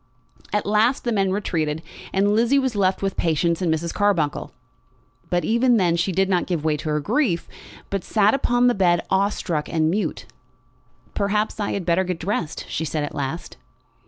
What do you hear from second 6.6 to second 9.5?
way to her grief, but sat upon the bed awe